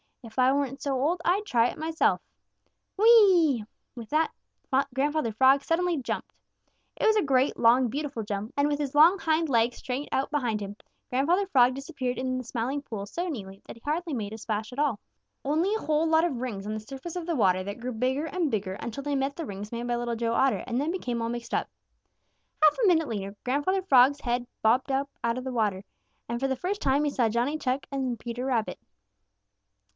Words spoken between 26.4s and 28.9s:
the first time he saw Johnny Chuck and Peter Rabbit.